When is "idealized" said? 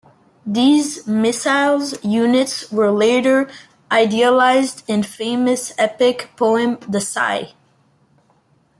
3.91-4.81